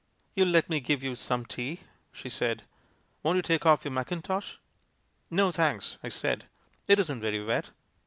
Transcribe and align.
'You'll 0.33 0.47
let 0.47 0.67
me 0.67 0.79
give 0.79 1.03
you 1.03 1.13
some 1.13 1.45
tea?' 1.45 1.81
she 2.11 2.27
said. 2.27 2.63
'Won't 3.21 3.35
you 3.35 3.43
take 3.43 3.67
off 3.67 3.85
your 3.85 3.91
mack 3.91 4.09
intosh?'" 4.11 4.57
'No, 5.29 5.51
thanks,' 5.51 5.99
I 6.01 6.09
said; 6.09 6.45
'it 6.87 6.97
isn't 6.99 7.21
very 7.21 7.43
wet.' 7.45 7.69